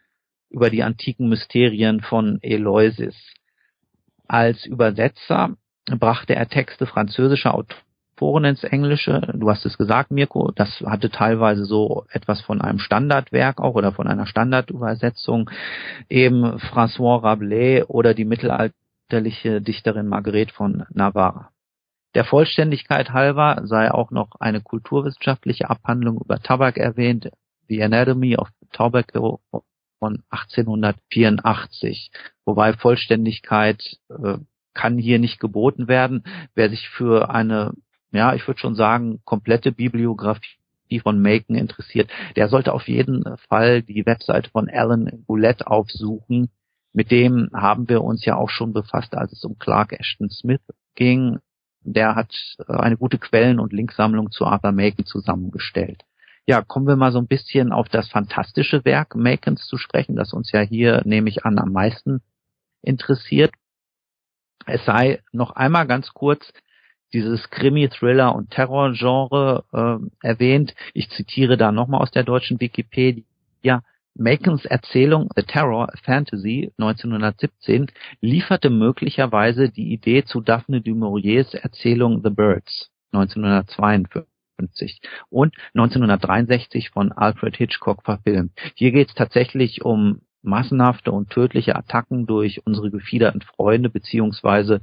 [0.48, 3.16] über die antiken Mysterien von Eleusis.
[4.26, 7.89] Als Übersetzer brachte er Texte französischer Autoren
[8.20, 9.32] Autoren ins Englische.
[9.34, 13.92] Du hast es gesagt, Mirko, das hatte teilweise so etwas von einem Standardwerk auch oder
[13.92, 15.48] von einer Standardübersetzung.
[16.10, 21.48] Eben François Rabelais oder die mittelalterliche Dichterin Marguerite von Navarre.
[22.14, 27.30] Der Vollständigkeit halber sei auch noch eine kulturwissenschaftliche Abhandlung über Tabak erwähnt,
[27.68, 29.40] The Anatomy of Tobacco
[29.98, 32.10] von 1884.
[32.44, 34.36] Wobei Vollständigkeit äh,
[34.74, 36.24] kann hier nicht geboten werden.
[36.54, 37.72] Wer sich für eine
[38.12, 43.82] ja, ich würde schon sagen, komplette Bibliografie von Macon interessiert, der sollte auf jeden Fall
[43.82, 46.50] die Webseite von Alan Goulet aufsuchen.
[46.92, 50.62] Mit dem haben wir uns ja auch schon befasst, als es um Clark Ashton Smith
[50.96, 51.38] ging.
[51.82, 56.02] Der hat äh, eine gute Quellen- und Linksammlung zu Arthur Macon zusammengestellt.
[56.46, 60.32] Ja, kommen wir mal so ein bisschen auf das fantastische Werk Macons zu sprechen, das
[60.32, 62.22] uns ja hier, nehme ich an, am meisten
[62.82, 63.52] interessiert.
[64.66, 66.52] Es sei noch einmal ganz kurz
[67.12, 70.74] dieses Krimi, Thriller und Terror-Genre äh, erwähnt.
[70.94, 73.82] Ich zitiere da nochmal aus der deutschen Wikipedia.
[74.14, 77.86] Macons Erzählung The Terror Fantasy 1917
[78.20, 87.12] lieferte möglicherweise die Idee zu Daphne du Mauriers Erzählung The Birds 1952 und 1963 von
[87.12, 88.52] Alfred Hitchcock verfilmt.
[88.74, 94.80] Hier geht es tatsächlich um massenhafte und tödliche Attacken durch unsere gefiederten Freunde beziehungsweise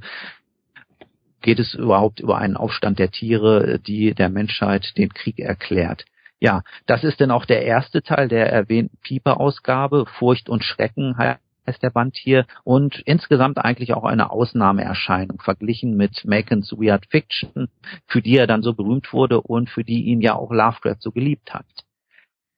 [1.48, 6.04] geht es überhaupt über einen Aufstand der Tiere, die der Menschheit den Krieg erklärt.
[6.40, 10.04] Ja, das ist denn auch der erste Teil der erwähnten Pieper-Ausgabe.
[10.18, 16.26] Furcht und Schrecken heißt der Band hier und insgesamt eigentlich auch eine Ausnahmeerscheinung verglichen mit
[16.26, 17.68] Macons Weird Fiction,
[18.06, 21.12] für die er dann so berühmt wurde und für die ihn ja auch Lovecraft so
[21.12, 21.64] geliebt hat.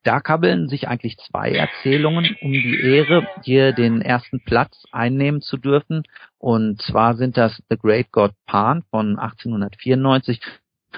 [0.02, 5.58] Da kabbeln sich eigentlich zwei Erzählungen um die Ehre, hier den ersten Platz einnehmen zu
[5.58, 6.04] dürfen.
[6.38, 10.40] Und zwar sind das The Great God Pan von 1894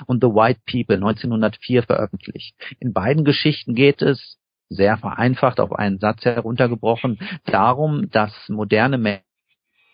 [0.07, 2.55] und The White People 1904 veröffentlicht.
[2.79, 4.39] In beiden Geschichten geht es
[4.69, 8.99] sehr vereinfacht auf einen Satz heruntergebrochen darum, dass moderne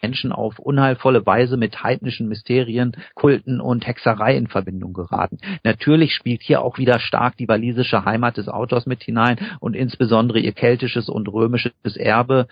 [0.03, 5.39] Menschen auf unheilvolle Weise mit heidnischen Mysterien, Kulten und Hexerei in Verbindung geraten.
[5.65, 10.39] Natürlich spielt hier auch wieder stark die walisische Heimat des Autors mit hinein und insbesondere
[10.39, 12.49] ihr keltisches und römisches Erbe.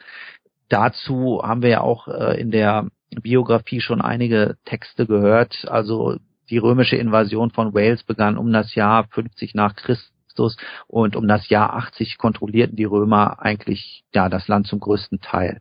[0.68, 5.66] Dazu haben wir ja auch äh, in der Biografie schon einige Texte gehört.
[5.68, 6.16] Also
[6.50, 10.56] die römische Invasion von Wales begann um das Jahr 50 nach Christus
[10.86, 15.60] und um das Jahr 80 kontrollierten die Römer eigentlich ja das Land zum größten Teil.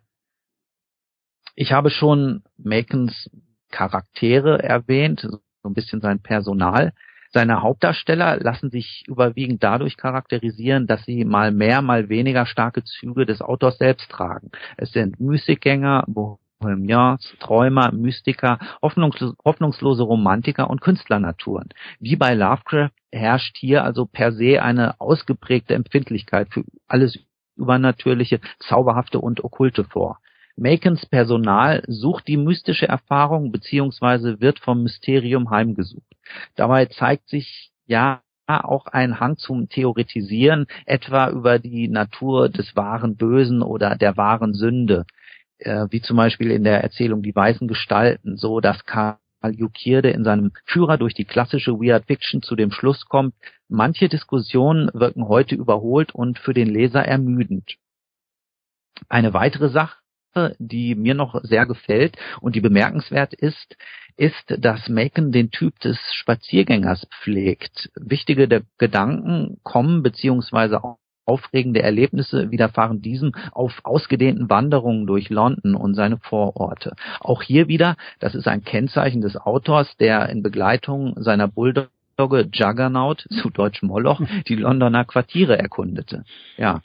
[1.55, 3.29] Ich habe schon Macons
[3.71, 6.91] Charaktere erwähnt, so ein bisschen sein Personal.
[7.31, 13.25] Seine Hauptdarsteller lassen sich überwiegend dadurch charakterisieren, dass sie mal mehr, mal weniger starke Züge
[13.25, 14.51] des Autors selbst tragen.
[14.77, 21.69] Es sind Musikgänger, Bohemians, Träumer, Mystiker, hoffnungslose Romantiker und Künstlernaturen.
[21.99, 27.17] Wie bei Lovecraft herrscht hier also per se eine ausgeprägte Empfindlichkeit für alles
[27.57, 30.19] Übernatürliche, Zauberhafte und Okkulte vor.
[30.57, 36.15] Macons Personal sucht die mystische Erfahrung beziehungsweise wird vom Mysterium heimgesucht.
[36.55, 43.17] Dabei zeigt sich ja auch ein Hang zum Theoretisieren, etwa über die Natur des wahren
[43.17, 45.05] Bösen oder der wahren Sünde,
[45.57, 49.17] äh, wie zum Beispiel in der Erzählung Die weißen Gestalten, so dass Karl
[49.51, 53.35] Jukierde in seinem Führer durch die klassische Weird Fiction zu dem Schluss kommt,
[53.67, 57.75] manche Diskussionen wirken heute überholt und für den Leser ermüdend.
[59.09, 59.97] Eine weitere Sache,
[60.59, 63.77] die mir noch sehr gefällt und die bemerkenswert ist,
[64.17, 67.89] ist, dass Macon den Typ des Spaziergängers pflegt.
[67.95, 70.81] Wichtige Gedanken kommen beziehungsweise
[71.25, 76.95] aufregende Erlebnisse widerfahren diesem auf ausgedehnten Wanderungen durch London und seine Vororte.
[77.19, 81.89] Auch hier wieder, das ist ein Kennzeichen des Autors, der in Begleitung seiner Bulldogge
[82.53, 86.23] Juggernaut, zu Deutsch Moloch, die Londoner Quartiere erkundete.
[86.57, 86.81] Ja.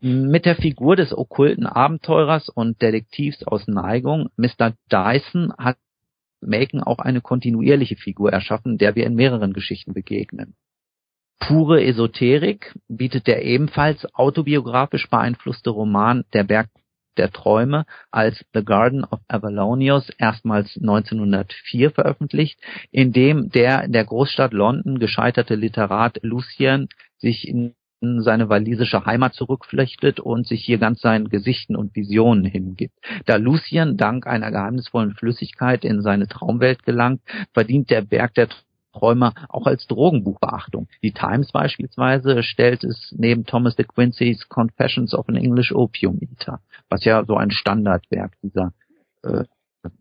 [0.00, 4.74] Mit der Figur des okkulten Abenteurers und Detektivs aus Neigung, Mr.
[4.90, 5.78] Dyson, hat
[6.40, 10.54] Macon auch eine kontinuierliche Figur erschaffen, der wir in mehreren Geschichten begegnen.
[11.40, 16.68] Pure Esoterik bietet der ebenfalls autobiografisch beeinflusste Roman Der Berg
[17.16, 22.58] der Träume als The Garden of Avalonios erstmals 1904 veröffentlicht,
[22.90, 29.34] in dem der in der Großstadt London gescheiterte Literat Lucien sich in seine walisische Heimat
[29.34, 32.94] zurückflechtet und sich hier ganz seinen Gesichten und Visionen hingibt.
[33.26, 38.48] Da Lucien dank einer geheimnisvollen Flüssigkeit in seine Traumwelt gelangt, verdient der Berg der
[38.92, 40.88] Träumer auch als Drogenbuch Beachtung.
[41.02, 46.60] Die Times beispielsweise stellt es neben Thomas de Quincey's Confessions of an English Opium Eater,
[46.88, 48.72] was ja so ein Standardwerk dieser
[49.22, 49.44] äh,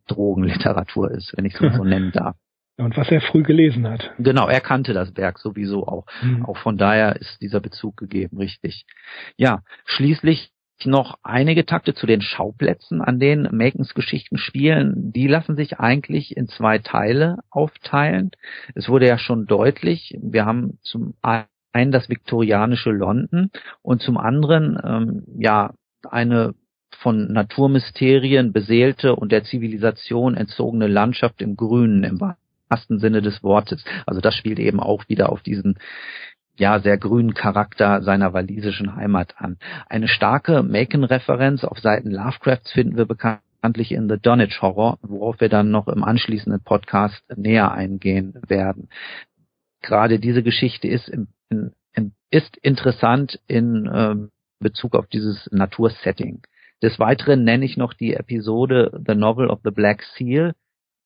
[0.07, 2.35] Drogenliteratur ist, wenn ich es so nennen darf.
[2.77, 4.11] Und was er früh gelesen hat.
[4.17, 6.05] Genau, er kannte das Werk sowieso auch.
[6.23, 6.45] Mhm.
[6.45, 8.85] Auch von daher ist dieser Bezug gegeben, richtig.
[9.37, 10.51] Ja, schließlich
[10.85, 15.11] noch einige Takte zu den Schauplätzen, an denen Macons Geschichten spielen.
[15.13, 18.31] Die lassen sich eigentlich in zwei Teile aufteilen.
[18.75, 23.49] Es wurde ja schon deutlich, wir haben zum einen das viktorianische London
[23.81, 25.73] und zum anderen ähm, ja
[26.09, 26.53] eine
[26.99, 32.19] von Naturmysterien beseelte und der Zivilisation entzogene Landschaft im Grünen, im
[32.73, 33.83] wahrsten Sinne des Wortes.
[34.05, 35.77] Also das spielt eben auch wieder auf diesen
[36.57, 39.57] ja sehr grünen Charakter seiner walisischen Heimat an.
[39.87, 45.49] Eine starke Macon-Referenz auf Seiten Lovecrafts finden wir bekanntlich in The Dunwich Horror, worauf wir
[45.49, 48.89] dann noch im anschließenden Podcast näher eingehen werden.
[49.81, 56.41] Gerade diese Geschichte ist, in, in, ist interessant in ähm, Bezug auf dieses Natursetting.
[56.81, 60.53] Des Weiteren nenne ich noch die Episode The Novel of the Black Seal,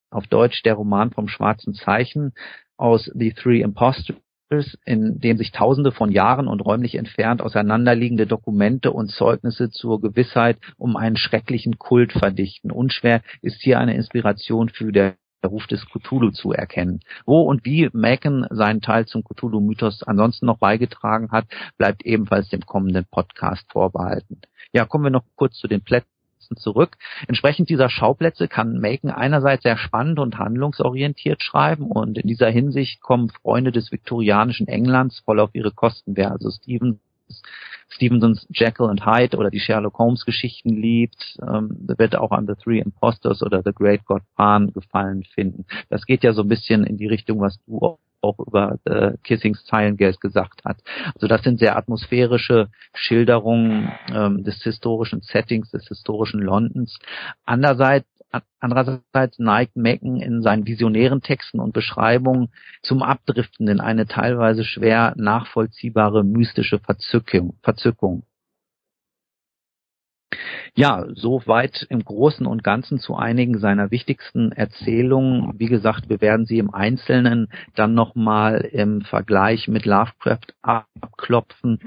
[0.10, 2.34] auf Deutsch der Roman vom schwarzen Zeichen
[2.78, 8.92] aus The Three Impostors, in dem sich tausende von Jahren und räumlich entfernt auseinanderliegende Dokumente
[8.92, 12.72] und Zeugnisse zur Gewissheit um einen schrecklichen Kult verdichten.
[12.72, 15.16] Unschwer ist hier eine Inspiration für der
[15.46, 17.00] Ruf des Cthulhu zu erkennen.
[17.26, 21.46] Wo und wie Macon seinen Teil zum Cthulhu-Mythos ansonsten noch beigetragen hat,
[21.78, 24.42] bleibt ebenfalls dem kommenden Podcast vorbehalten.
[24.74, 26.17] Ja, kommen wir noch kurz zu den Plätzen
[26.56, 26.98] zurück.
[27.28, 33.02] Entsprechend dieser Schauplätze kann Macon einerseits sehr spannend und handlungsorientiert schreiben und in dieser Hinsicht
[33.02, 36.16] kommen Freunde des viktorianischen Englands voll auf ihre Kosten.
[36.16, 37.00] Wer also Stevens
[37.90, 42.54] Stevensons Jekyll and Hyde oder die Sherlock Holmes Geschichten liebt, ähm, wird auch an The
[42.56, 45.66] Three Impostors oder The Great God Pan gefallen finden.
[45.90, 49.66] Das geht ja so ein bisschen in die Richtung, was du auch über äh, Kissings
[49.66, 50.78] Silent gesagt hat.
[51.16, 56.98] Also das sind sehr atmosphärische Schilderungen ähm, des historischen Settings, des historischen Londons.
[57.46, 58.08] Andererseits
[58.60, 62.50] Andererseits neigt Mecken in seinen visionären Texten und Beschreibungen
[62.82, 67.58] zum Abdriften in eine teilweise schwer nachvollziehbare mystische Verzückung.
[67.64, 68.24] Verzückung.
[70.76, 75.54] Ja, soweit im Großen und Ganzen zu einigen seiner wichtigsten Erzählungen.
[75.58, 81.80] Wie gesagt, wir werden sie im Einzelnen dann nochmal im Vergleich mit Lovecraft abklopfen.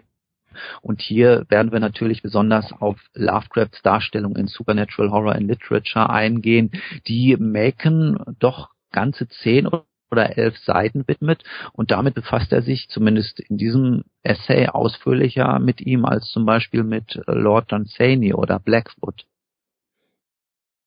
[0.83, 6.73] Und hier werden wir natürlich besonders auf Lovecrafts Darstellung in Supernatural Horror in Literature eingehen,
[7.07, 9.85] die Macon doch ganze zehn oder
[10.19, 16.05] elf Seiten widmet und damit befasst er sich zumindest in diesem Essay ausführlicher mit ihm
[16.05, 19.25] als zum Beispiel mit Lord Dunsany oder Blackfoot.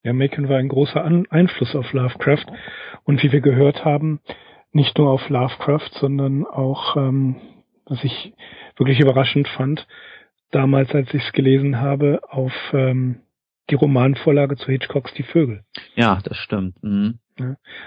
[0.04, 2.46] Ja, Macon war ein großer An Einfluss auf Lovecraft
[3.06, 4.20] und wie wir gehört haben,
[4.74, 7.38] nicht nur auf Lovecraft, sondern auch, ähm,
[7.86, 8.34] was ich
[8.76, 9.88] wirklich überraschend fand,
[10.52, 13.23] damals, als ich es gelesen habe, auf ähm,
[13.70, 15.64] die Romanvorlage zu Hitchcocks Die Vögel.
[15.96, 16.82] Ja, das stimmt.
[16.84, 17.20] Mhm.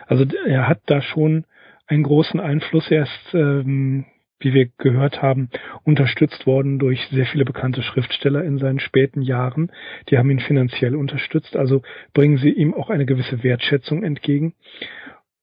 [0.07, 1.45] Also er hat da schon
[1.87, 2.91] einen großen Einfluss.
[2.91, 4.07] Er ist, ähm,
[4.41, 5.51] wie wir gehört haben,
[5.85, 9.71] unterstützt worden durch sehr viele bekannte Schriftsteller in seinen späten Jahren.
[10.11, 14.55] Die haben ihn finanziell unterstützt, also bringen sie ihm auch eine gewisse Wertschätzung entgegen.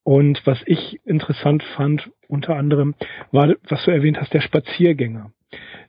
[0.04, 2.94] Und was ich interessant fand, unter anderem,
[3.32, 5.32] war, was du erwähnt hast, der Spaziergänger.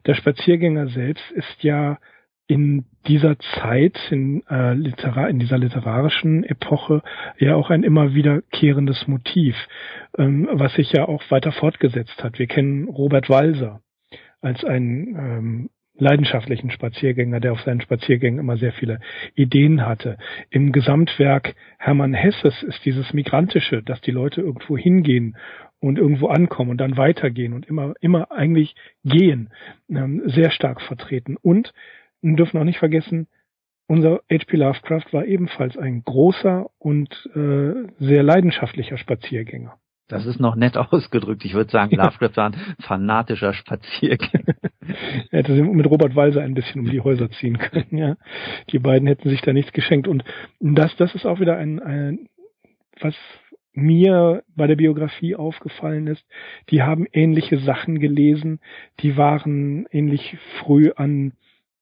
[0.06, 2.00] Der Spaziergänger selbst ist ja
[2.48, 7.02] in dieser Zeit, in, äh, Literar in dieser literarischen Epoche,
[7.38, 9.56] ja auch ein immer wiederkehrendes Motiv,
[10.18, 12.40] ähm, was sich ja auch weiter fortgesetzt hat.
[12.40, 13.82] Wir kennen Robert Walser
[14.42, 19.00] als einen ähm, leidenschaftlichen Spaziergänger, der auf seinen Spaziergängen immer sehr viele
[19.34, 20.18] Ideen hatte.
[20.50, 25.38] Im Gesamtwerk Hermann Hesses ist dieses Migrantische, dass die Leute irgendwo hingehen
[25.80, 29.50] und irgendwo ankommen und dann weitergehen und immer, immer eigentlich gehen,
[29.90, 31.38] ähm, sehr stark vertreten.
[31.42, 31.74] Und
[32.26, 33.28] wir dürfen auch nicht vergessen,
[33.88, 34.58] unser H.P.
[34.58, 39.78] Lovecraft war ebenfalls ein großer und äh, sehr leidenschaftlicher Spaziergänger.
[40.08, 41.46] Das ist noch nett ausgedrückt.
[41.46, 44.56] Ich würde sagen, Lovecraft war ein fanatischer Spaziergänger.
[45.32, 48.16] er hätte mit Robert Walser ein bisschen um die Häuser ziehen können, ja.
[48.72, 50.08] Die beiden hätten sich da nichts geschenkt.
[50.08, 50.24] Und
[50.60, 52.30] das, das ist auch wieder ein, ein
[53.00, 53.16] was
[53.74, 56.26] mir bei der Biografie aufgefallen ist,
[56.70, 58.60] die haben ähnliche Sachen gelesen,
[59.02, 61.34] die waren ähnlich früh an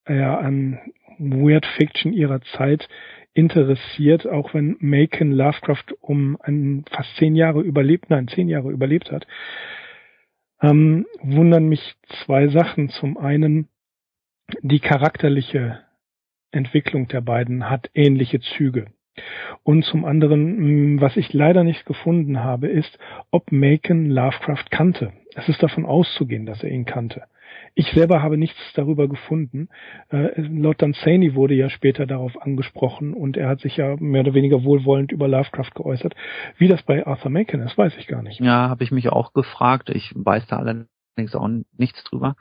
[0.08, 0.80] ja, an
[1.20, 2.88] Weird Fiction ihrer Zeit
[3.34, 9.12] interessiert, auch wenn Macon Lovecraft um ein, fast zehn Jahre überlebt, nein, zehn Jahre überlebt
[9.12, 9.26] hat,
[10.62, 12.89] ähm, wundern mich zwei Sachen.
[12.89, 13.70] Zum einen,
[14.62, 15.80] die charakterliche
[16.52, 18.88] Entwicklung der beiden hat ähnliche Züge.
[19.63, 22.98] Und zum anderen, was ich leider nicht gefunden habe, ist,
[23.32, 25.13] ob Macon Lovecraft kannte.
[25.36, 27.24] Es ist davon auszugehen, dass er ihn kannte.
[27.76, 29.70] Ich selber habe nichts darüber gefunden.
[30.10, 34.36] Äh, Lord Dunsany wurde ja später darauf angesprochen und er hat sich ja mehr oder
[34.36, 36.14] weniger wohlwollend über Lovecraft geäußert.
[36.58, 38.40] Wie das bei Arthur Macon ist, weiß ich gar nicht.
[38.40, 39.90] Ja, habe ich mich auch gefragt.
[39.90, 42.36] Ich weiß da allerdings auch nichts drüber.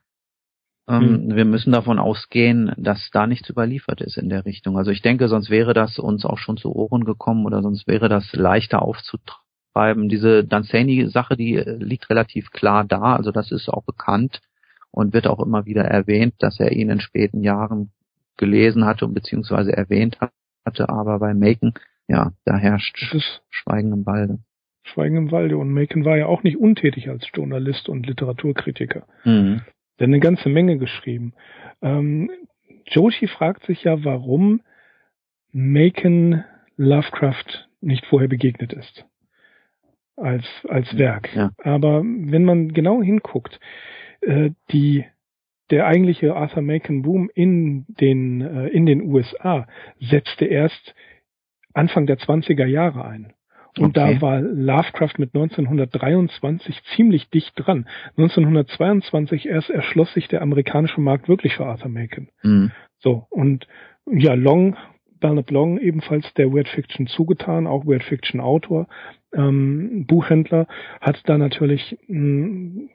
[0.87, 1.37] Ähm, hm.
[1.37, 4.77] Wir müssen davon ausgehen, dass da nichts überliefert ist in der Richtung.
[4.77, 8.11] Also ich denke, sonst wäre das uns auch schon zu Ohren gekommen oder sonst wäre
[8.11, 10.11] das leichter aufzutreiben.
[10.11, 13.16] Diese Dunsany-Sache, die liegt relativ klar da.
[13.16, 14.42] Also das ist auch bekannt
[14.92, 17.90] und wird auch immer wieder erwähnt, dass er ihn in späten Jahren
[18.37, 20.18] gelesen hatte und beziehungsweise erwähnt
[20.64, 21.74] hatte, aber bei Macon,
[22.09, 22.96] ja, da herrscht
[23.50, 24.38] Schweigen im Walde.
[24.85, 29.07] Schweigen im Walde und Macon war ja auch nicht untätig als Journalist und Literaturkritiker.
[29.24, 29.62] Mhm.
[29.98, 31.35] Der hat eine ganze Menge geschrieben.
[31.81, 32.31] Ähm,
[32.87, 34.61] Joshi fragt sich ja, warum
[35.52, 36.44] Macon
[36.76, 39.05] Lovecraft nicht vorher begegnet ist
[40.16, 41.35] als als Werk.
[41.35, 41.50] Ja.
[41.62, 43.59] Aber wenn man genau hinguckt,
[44.22, 45.04] äh, die
[45.70, 49.66] der eigentliche Arthur Macon Boom in den äh, in den USA
[50.00, 50.94] setzte erst
[51.72, 53.32] Anfang der 20er Jahre ein.
[53.78, 54.16] Und okay.
[54.16, 57.87] da war Lovecraft mit 1923 ziemlich dicht dran.
[58.18, 62.28] 1922 erst erschloss sich der amerikanische Markt wirklich für Arthur Macon.
[62.42, 62.70] Mhm.
[62.98, 63.66] So, und
[64.11, 64.76] ja, Long,
[65.20, 68.88] Bernard Long, ebenfalls der Weird Fiction zugetan, auch Weird Fiction Autor,
[69.32, 70.66] ähm, Buchhändler,
[71.00, 72.90] hat da natürlich mh, hm,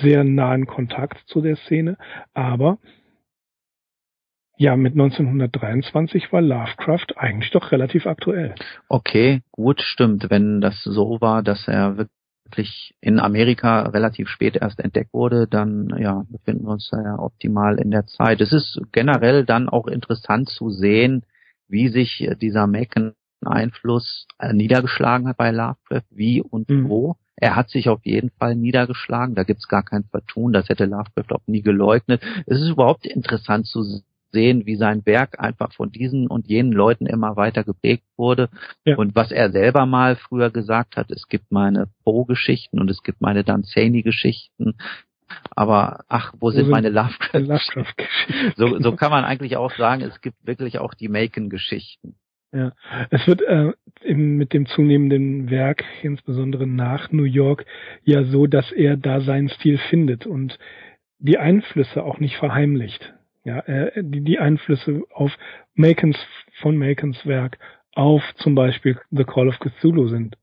[0.00, 1.96] sehr nahen Kontakt zu der Szene,
[2.34, 2.78] aber
[4.62, 8.54] ja, mit 1923 war Lovecraft eigentlich doch relativ aktuell.
[8.88, 10.30] Okay, gut, stimmt.
[10.30, 15.92] Wenn das so war, dass er wirklich in Amerika relativ spät erst entdeckt wurde, dann
[15.98, 18.40] ja, befinden wir uns da ja optimal in der Zeit.
[18.40, 21.24] Es ist generell dann auch interessant zu sehen,
[21.66, 26.88] wie sich dieser Macon-Einfluss niedergeschlagen hat bei Lovecraft, wie und mhm.
[26.88, 27.16] wo.
[27.42, 31.34] Er hat sich auf jeden Fall niedergeschlagen, da gibt's gar kein Vertun, das hätte Lovecraft
[31.34, 32.22] auch nie geleugnet.
[32.46, 33.82] Es ist überhaupt interessant zu
[34.30, 38.48] sehen, wie sein Werk einfach von diesen und jenen Leuten immer weiter geprägt wurde.
[38.84, 38.96] Ja.
[38.96, 43.20] Und was er selber mal früher gesagt hat, es gibt meine Poe-Geschichten und es gibt
[43.20, 44.76] meine Danzani-Geschichten.
[45.50, 47.80] Aber ach, wo, wo sind, sind meine Lovecraft-Geschichten?
[47.80, 52.14] Lovecraft so, so kann man eigentlich auch sagen, es gibt wirklich auch die Macon-Geschichten.
[52.52, 52.72] Ja,
[53.10, 57.64] es wird äh, im, mit dem zunehmenden Werk, insbesondere nach New York,
[58.04, 60.58] ja so, dass er da seinen Stil findet und
[61.18, 63.14] die Einflüsse auch nicht verheimlicht.
[63.44, 65.32] Ja, äh, die, die Einflüsse auf
[65.74, 66.18] Macons
[66.60, 67.58] von Macons Werk
[67.94, 70.36] auf zum Beispiel The Call of Cthulhu sind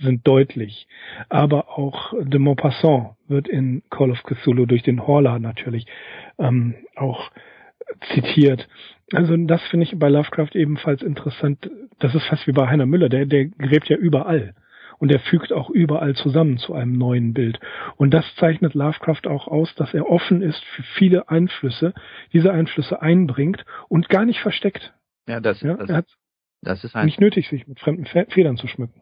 [0.00, 0.86] sind deutlich.
[1.28, 5.86] Aber auch de Maupassant wird in Call of Cthulhu durch den Horler natürlich
[6.38, 7.30] ähm, auch
[8.12, 8.68] zitiert.
[9.12, 11.70] Also das finde ich bei Lovecraft ebenfalls interessant.
[11.98, 14.54] Das ist fast wie bei Heiner Müller, der, der gräbt ja überall.
[14.98, 17.60] Und er fügt auch überall zusammen zu einem neuen Bild.
[17.96, 21.94] Und das zeichnet Lovecraft auch aus, dass er offen ist für viele Einflüsse,
[22.32, 24.92] diese Einflüsse einbringt und gar nicht versteckt.
[25.28, 26.06] Ja, das, Ja, das, er hat
[26.62, 29.00] das ist ein, nicht nötig, sich mit fremden Fe Federn zu schmücken.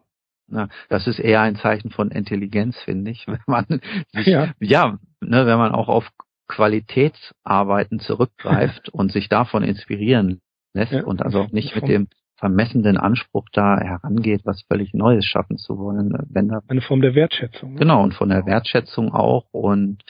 [0.49, 3.65] na, das ist eher ein Zeichen von Intelligenz, finde ich, wenn man
[4.13, 4.53] sich, Ja.
[4.61, 6.11] ja, ne, wenn man auch auf
[6.49, 10.41] Qualitätsarbeiten zurückgreift und sich davon inspirieren
[10.75, 11.05] lässt Ja.
[11.05, 16.13] und also nicht mit dem vermessenden Anspruch da herangeht, was völlig Neues schaffen zu wollen,
[16.29, 17.73] wenn da Eine Form der Wertschätzung.
[17.75, 17.79] ne?
[17.81, 19.47] Genau, und von der Wertschätzung auch.
[19.53, 20.03] Und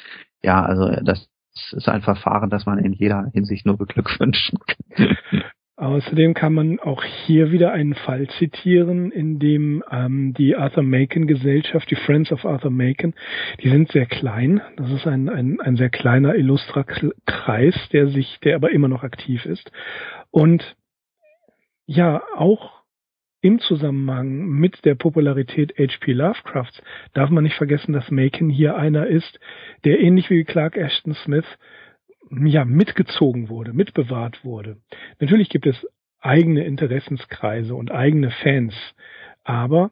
[0.42, 1.28] ja, also das
[1.70, 5.16] ist ein Verfahren, das man in jeder Hinsicht nur beglückwünschen kann.
[5.78, 11.26] Außerdem kann man auch hier wieder einen Fall zitieren, in dem ähm, die Arthur Macon
[11.26, 13.12] Gesellschaft, die Friends of Arthur Macon,
[13.62, 14.62] die sind sehr klein.
[14.76, 16.84] Das ist ein, ein, ein sehr kleiner illustrer
[17.26, 19.70] Kreis, der sich, der aber immer noch aktiv ist.
[20.30, 20.76] Und
[21.84, 22.76] ja, auch
[23.42, 26.14] im Zusammenhang mit der Popularität H.P.
[26.14, 29.38] Lovecrafts darf man nicht vergessen, dass Macon hier einer ist,
[29.84, 31.46] der ähnlich wie Clark Ashton Smith
[32.30, 34.78] ja, mitgezogen wurde, mitbewahrt wurde.
[35.20, 35.86] Natürlich gibt es
[36.20, 38.74] eigene Interessenskreise und eigene Fans,
[39.44, 39.90] aber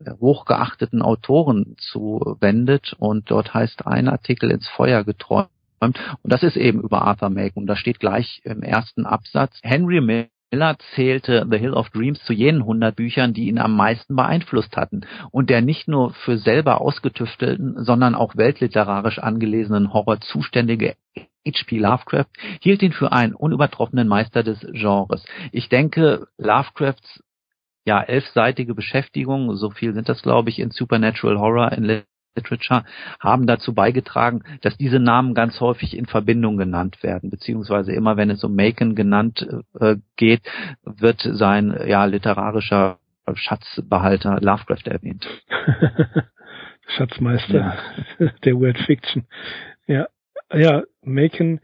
[0.09, 2.95] hochgeachteten Autoren zuwendet.
[2.99, 5.51] Und dort heißt ein Artikel ins Feuer geträumt.
[5.81, 7.66] Und das ist eben über Arthur Macon.
[7.66, 10.01] Da steht gleich im ersten Absatz, Henry
[10.51, 14.77] Miller zählte The Hill of Dreams zu jenen 100 Büchern, die ihn am meisten beeinflusst
[14.77, 20.97] hatten und der nicht nur für selber ausgetüftelten, sondern auch weltliterarisch angelesenen Horror zuständige
[21.47, 21.79] H.P.
[21.79, 22.27] Lovecraft
[22.61, 25.25] hielt ihn für einen unübertroffenen Meister des Genres.
[25.53, 27.23] Ich denke, Lovecrafts
[27.87, 32.03] ja, elfseitige Beschäftigung, so viel sind das, glaube ich, in Supernatural Horror in
[32.37, 32.85] Literature,
[33.18, 38.31] haben dazu beigetragen, dass diese Namen ganz häufig in Verbindung genannt werden, beziehungsweise immer wenn
[38.31, 39.47] es um Macon genannt
[39.78, 40.43] äh, geht,
[40.85, 42.99] wird sein ja literarischer
[43.35, 45.26] Schatzbehalter Lovecraft erwähnt.
[46.97, 47.78] Schatzmeister
[48.45, 49.26] der Weird Fiction.
[49.87, 50.09] Ja,
[50.53, 51.61] ja, Macon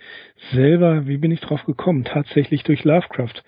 [0.53, 2.05] selber, wie bin ich drauf gekommen?
[2.05, 3.43] Tatsächlich durch Lovecraft.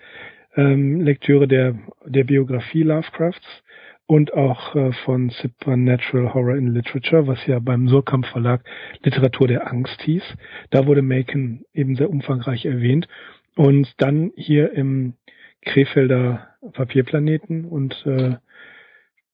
[0.55, 3.45] Ähm, Lektüre der, der Biografie Lovecrafts
[4.09, 8.63] und auch äh, von Supernatural Horror in Literature, was ja beim Surkamp Verlag
[9.03, 10.23] Literatur der Angst hieß.
[10.71, 13.07] Da wurde Macon eben sehr umfangreich erwähnt.
[13.55, 15.13] Und dann hier im
[15.61, 18.37] Krefelder Papierplaneten und äh,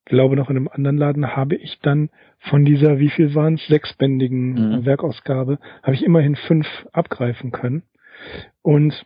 [0.04, 2.10] glaube noch in einem anderen Laden habe ich dann
[2.40, 4.86] von dieser, wie viel waren es, sechsbändigen Mhm.
[4.86, 7.84] Werkausgabe, habe ich immerhin fünf abgreifen können
[8.62, 9.06] und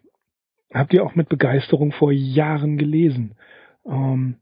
[0.73, 3.35] habe die auch mit Begeisterung vor Jahren gelesen.
[3.85, 4.37] Ähm,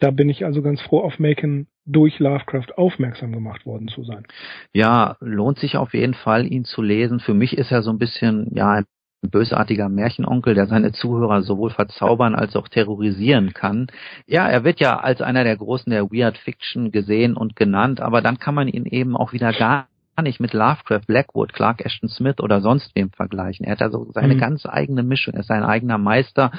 [0.00, 4.24] da bin ich also ganz froh, auf Macon durch Lovecraft aufmerksam gemacht worden zu sein.
[4.72, 7.20] Ja, lohnt sich auf jeden Fall, ihn zu lesen.
[7.20, 8.82] Für mich ist er so ein bisschen, ja,
[9.22, 13.88] ein bösartiger Märchenonkel, der seine Zuhörer sowohl verzaubern als auch terrorisieren kann.
[14.26, 18.22] Ja, er wird ja als einer der Großen der Weird Fiction gesehen und genannt, aber
[18.22, 19.88] dann kann man ihn eben auch wieder gar
[20.22, 23.64] nicht mit Lovecraft, Blackwood, Clark Ashton Smith oder sonst wem vergleichen.
[23.66, 24.38] Er hat also seine Mhm.
[24.38, 26.52] ganz eigene Mischung, er ist sein eigener Meister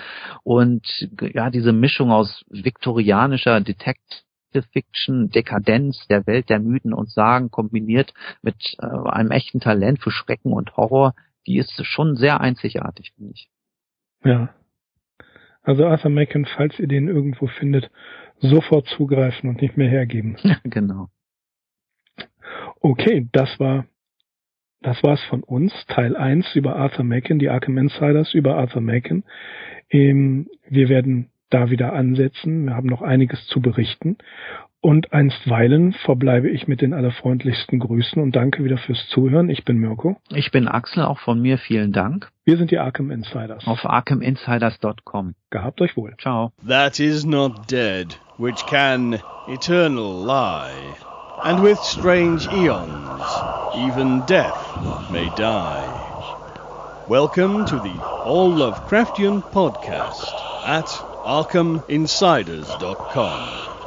[0.43, 7.51] und ja, diese Mischung aus viktorianischer Detective Fiction, Dekadenz der Welt der Mythen und Sagen
[7.51, 11.13] kombiniert mit äh, einem echten Talent für Schrecken und Horror,
[11.47, 13.49] die ist schon sehr einzigartig, finde ich.
[14.23, 14.49] Ja.
[15.63, 17.91] Also Arthur Macon, falls ihr den irgendwo findet,
[18.39, 20.35] sofort zugreifen und nicht mehr hergeben.
[20.63, 21.09] genau.
[22.81, 23.85] Okay, das war
[24.81, 25.71] das war's von uns.
[25.87, 29.23] Teil 1 über Arthur Macon, die Arkham Insiders über Arthur Macon.
[29.89, 32.65] Ähm, wir werden da wieder ansetzen.
[32.65, 34.17] Wir haben noch einiges zu berichten.
[34.83, 39.51] Und einstweilen verbleibe ich mit den allerfreundlichsten Grüßen und danke wieder fürs Zuhören.
[39.51, 40.17] Ich bin Mirko.
[40.31, 42.31] Ich bin Axel, auch von mir vielen Dank.
[42.45, 43.67] Wir sind die Arkham Insiders.
[43.67, 45.35] Auf arkhaminsiders.com.
[45.51, 46.15] Gehabt euch wohl.
[46.19, 46.51] Ciao.
[46.67, 51.10] That is not dead, which can eternal lie.
[51.43, 53.41] And with strange eons,
[53.73, 54.77] even death
[55.09, 55.89] may die.
[57.07, 60.85] Welcome to the All Lovecraftian podcast at
[61.25, 63.80] ArkhamInsiders.com.